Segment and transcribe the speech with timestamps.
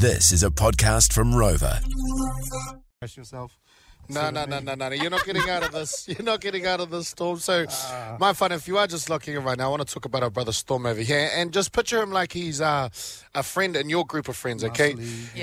[0.00, 1.78] This is a podcast from Rover.
[3.02, 3.58] Yourself.
[4.10, 4.94] No, no, no, no, no, no.
[4.94, 6.08] You're not getting out of this.
[6.08, 7.38] You're not getting out of this, Storm.
[7.38, 7.66] So,
[8.18, 10.30] my fun, if you are just looking right now, I want to talk about our
[10.30, 11.30] brother Storm over here.
[11.34, 12.88] And just picture him like he's uh,
[13.34, 14.94] a friend in your group of friends, okay?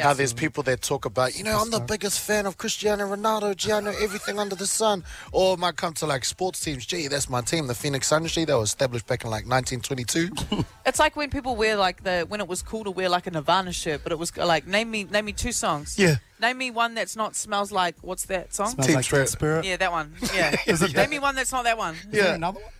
[0.01, 3.55] How there's people that talk about, you know, I'm the biggest fan of Cristiano Ronaldo,
[3.55, 5.03] gee, I know everything under the sun.
[5.31, 8.33] Or it might come to like sports teams, gee, that's my team, the Phoenix Suns,
[8.33, 10.65] gee, that was established back in like 1922.
[10.87, 13.31] It's like when people wear like the when it was cool to wear like a
[13.31, 15.99] Nirvana shirt, but it was like name me name me two songs.
[15.99, 16.15] Yeah.
[16.39, 18.69] Name me one that's not smells like what's that song?
[18.69, 19.29] Smells Team like Spirit.
[19.29, 19.65] Spirit.
[19.65, 20.13] Yeah, that one.
[20.33, 20.55] Yeah.
[20.67, 21.95] Is it Name me one that's not that one.
[21.95, 22.33] Is there Yeah.
[22.35, 22.71] another one?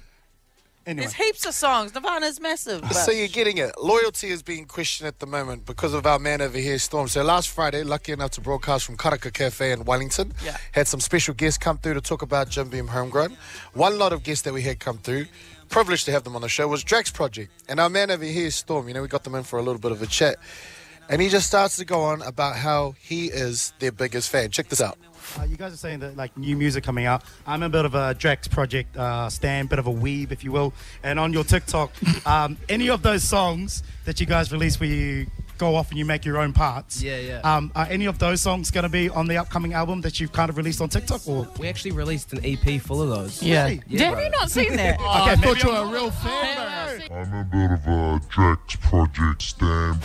[0.86, 1.02] Anyway.
[1.04, 1.94] There's heaps of songs.
[1.94, 2.80] Nirvana's massive.
[2.82, 3.74] But So you're getting it.
[3.78, 7.10] Loyalty is being questioned at the moment because of our man over here, Storm.
[7.10, 10.56] So last Friday, lucky enough to broadcast from Karaka Cafe in Wellington, Yeah.
[10.72, 13.36] had some special guests come through to talk about Jim Beam Homegrown.
[13.74, 15.26] One lot of guests that we had come through,
[15.68, 17.52] privileged to have them on the show, was Drax Project.
[17.68, 19.82] And our man over here, Storm, you know, we got them in for a little
[19.82, 20.38] bit of a chat.
[21.10, 24.52] And he just starts to go on about how he is their biggest fan.
[24.52, 24.98] Check this out.
[25.40, 27.24] Uh, you guys are saying that like new music coming out.
[27.46, 30.52] I'm a bit of a Drax project uh, stan, bit of a weeb, if you
[30.52, 30.74] will.
[31.04, 31.92] And on your TikTok,
[32.26, 35.28] um, any of those songs that you guys release where you
[35.58, 37.02] go off and you make your own parts.
[37.02, 37.40] Yeah, yeah.
[37.44, 40.32] Um, are any of those songs going to be on the upcoming album that you've
[40.32, 41.28] kind of released on TikTok?
[41.28, 43.42] Or We actually released an EP full of those.
[43.42, 43.64] yeah.
[43.66, 43.82] Really?
[43.88, 44.24] Yeah, Have bro.
[44.24, 45.00] you not seen that?
[45.00, 50.00] okay, thought you were a real fan, I'm a bit of a Drax Project stan.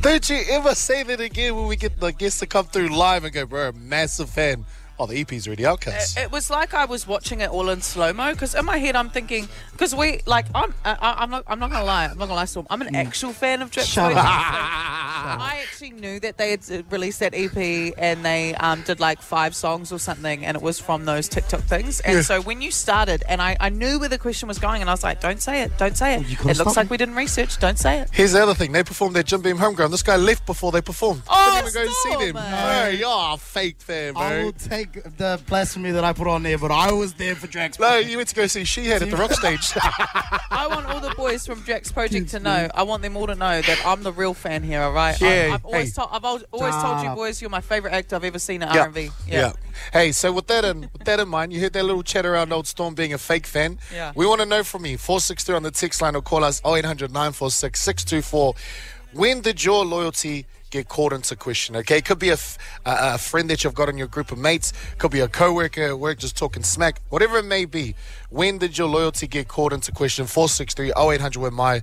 [0.00, 3.24] Don't you ever say that again when we get the guests to come through live
[3.24, 4.64] and go, bro, massive fan.
[5.00, 6.14] Oh, the EP's already out, cuz.
[6.18, 8.96] It was like I was watching it all in slow mo because in my head
[8.96, 12.26] I'm thinking because we like I'm I, I'm not I'm not gonna lie I'm not
[12.26, 13.86] gonna lie Storm I'm an actual fan of Drip.
[13.86, 14.22] Shut up.
[14.24, 19.22] I actually knew that they had uh, released that EP and they um, did like
[19.22, 22.00] five songs or something, and it was from those TikTok things.
[22.00, 24.90] And so when you started, and I, I knew where the question was going, and
[24.90, 26.26] I was like, "Don't say it, don't say it.
[26.28, 26.90] you It looks stop like me.
[26.90, 27.58] we didn't research.
[27.58, 28.72] Don't say it." Here's the other thing.
[28.72, 29.90] They performed their Jim Beam Homegrown.
[29.90, 31.22] This guy left before they performed.
[31.28, 32.34] Oh, even go stop, see them.
[32.34, 32.90] man.
[32.92, 34.44] No, you're a fake fan, I bro.
[34.44, 37.78] will take the blasphemy that I put on there, but I was there for Drax.
[37.78, 39.72] No, you went to go see Shihad at the rock stage.
[40.50, 42.68] I want all the boys from Drax Project to know.
[42.74, 44.82] I want them all to know that I'm the real fan here.
[44.82, 45.18] All right.
[45.20, 46.00] Yeah, I, I've always hey.
[46.02, 46.08] told.
[46.12, 47.16] I've al- always told you Stop.
[47.16, 48.82] boys, you're my favorite actor I've ever seen at yeah.
[48.82, 49.10] R&B.
[49.26, 49.52] yeah.
[49.92, 52.52] Hey, so with that in with that in mind, you heard that little chat around
[52.52, 53.78] Old Storm being a fake fan.
[53.92, 54.12] Yeah.
[54.14, 54.98] We want to know from you.
[54.98, 58.54] 463 on the text line or call us 0800 946 624.
[59.12, 61.74] When did your loyalty get called into question?
[61.74, 62.36] Okay, it could be a,
[63.18, 66.18] friend that you've got in your group of mates, could be a co-worker at work
[66.18, 67.96] just talking smack, whatever it may be.
[68.28, 70.26] When did your loyalty get called into question?
[70.26, 71.82] 463 0800 with my.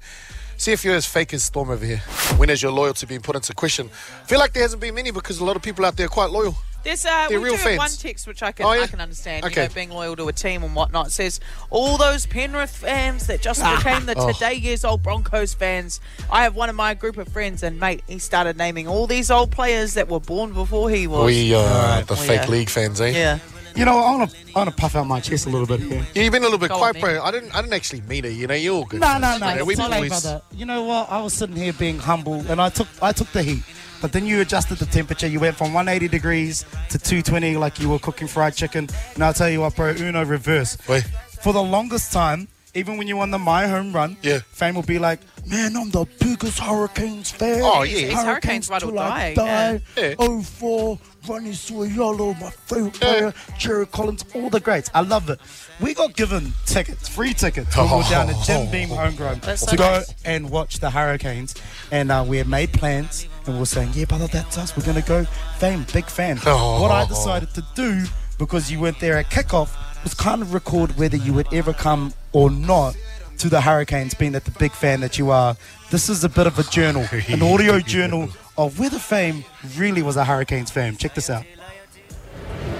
[0.55, 2.01] See if you're as fake as Storm over here.
[2.37, 3.89] When has your loyalty been put into question?
[4.25, 6.29] feel like there hasn't been many because a lot of people out there are quite
[6.29, 6.55] loyal.
[6.87, 7.77] There's uh, They're we real do have fans.
[7.77, 8.83] one text which I can Oh, yeah?
[8.83, 9.43] I can understand.
[9.45, 9.63] Okay.
[9.63, 11.07] You know, being loyal to a team and whatnot.
[11.07, 14.31] It says all those Penrith fans that just became the Oh.
[14.31, 15.99] today years old Broncos fans.
[16.31, 19.29] I have one of my group of friends, and mate, he started naming all these
[19.29, 21.25] old players that were born before he was.
[21.25, 22.47] We uh, the Oh, fake yeah.
[22.47, 23.09] league fans, eh?
[23.09, 23.39] yeah.
[23.77, 25.79] You know, I want to I want to puff out my chest a little bit
[25.79, 26.05] here.
[26.15, 27.21] Yeah, you've been a little bit Go quiet, on, bro.
[27.23, 27.55] I didn't.
[27.55, 28.29] I didn't actually mean it.
[28.33, 28.99] You know, you're all good.
[29.01, 29.41] No, no, friends.
[29.41, 29.49] no.
[29.49, 30.09] You know, we it's not boys.
[30.09, 30.41] brother.
[30.51, 31.11] You know what?
[31.11, 33.63] I was sitting here being humble, and I took I took the heat.
[34.01, 35.27] But then you adjusted the temperature.
[35.27, 38.87] You went from 180 degrees to 220, like you were cooking fried chicken.
[39.15, 40.77] And I'll tell you what, bro, Uno reverse.
[40.87, 41.03] Wait.
[41.41, 44.39] For the longest time, even when you won the my home run, Yeah.
[44.51, 48.07] Fame will be like, "Man, I'm the biggest Hurricanes fan." Oh, yeah.
[48.07, 50.15] He's Hurricanes ride or till I die, die.
[50.19, 50.41] yeah.
[50.41, 54.89] 04, Ronnie So'oialo, my favorite player, Jerry Collins, all the greats.
[54.93, 55.39] I love it.
[55.79, 59.63] We got given tickets, free tickets, when we were down at Jim Beam Homegrown That's
[59.65, 60.13] to so go nice.
[60.25, 61.55] and watch the Hurricanes.
[61.91, 64.75] And uh, we had made plans, and we were saying, "Yeah, brother, that's us.
[64.75, 65.25] We're gonna go."
[65.59, 66.39] Fame, big fan.
[66.45, 66.81] Oh.
[66.81, 68.05] What I decided to do
[68.37, 72.13] because you weren't there at kickoff was kind of record whether you would ever come
[72.31, 72.95] or not
[73.37, 75.55] to the Hurricanes, being that the big fan that you are.
[75.91, 79.43] This is a bit of a journal, an audio journal of whether Fame
[79.77, 80.97] really was a Hurricanes fan.
[80.97, 81.45] Check this out.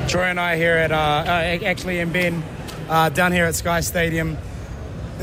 [0.07, 2.43] Troy and I here at, uh, uh, actually, and Ben
[2.89, 4.37] uh, down here at Sky Stadium.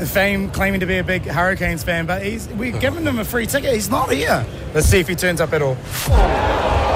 [0.07, 3.45] Fame claiming to be a big Hurricanes fan, but he's we've given him a free
[3.45, 3.73] ticket.
[3.73, 4.45] He's not here.
[4.73, 5.77] Let's see if he turns up at all.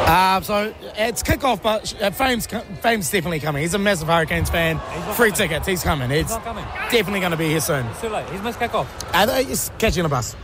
[0.09, 3.61] Uh, so it's kickoff, but uh, Fame's Fame's definitely coming.
[3.61, 4.79] He's a massive Hurricanes fan.
[5.13, 5.67] Free tickets.
[5.67, 6.09] He's coming.
[6.09, 6.65] It's not coming.
[6.89, 7.85] definitely going to be here soon.
[8.01, 8.27] Too late.
[8.29, 8.91] He's missed kick off.
[9.13, 10.35] Uh, he's catching a bus.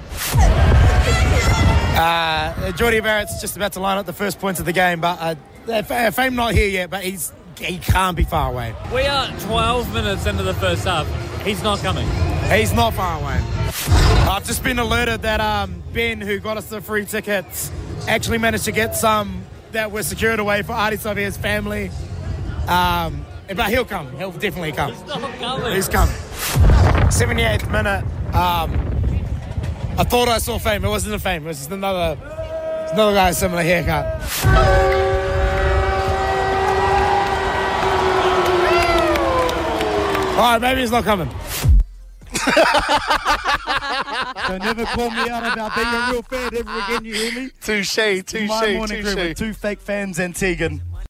[1.98, 5.20] Uh, Jordy Barrett's just about to line up the first points of the game, but
[5.20, 5.36] uh,
[5.72, 8.76] uh, Fame not here yet, but he's he can't be far away.
[8.94, 11.08] We are 12 minutes into the first half.
[11.42, 12.08] He's not coming.
[12.52, 13.42] He's not far away.
[14.30, 17.72] I've just been alerted that um, Ben, who got us the free tickets,
[18.08, 19.44] actually managed to get some
[19.76, 21.92] that were secured away for Ardie Savea's family.
[22.68, 24.16] Um, but he'll come.
[24.18, 24.94] He'll definitely come.
[24.94, 25.72] He's coming.
[25.76, 26.16] He's coming.
[27.12, 28.04] 78th minute.
[28.34, 28.72] Um,
[29.98, 30.84] I thought I saw fame.
[30.84, 31.46] It wasn't a fame.
[31.46, 32.18] It was just another
[32.92, 34.06] another guy with a similar haircut.
[40.36, 41.30] All right, maybe he's not coming.
[44.48, 47.50] So never call me out about being a real fan ever again, you hear me?
[47.62, 47.96] Touche,
[48.26, 49.28] touche, My morning crew touche.
[49.30, 50.82] with two fake fans and Tegan.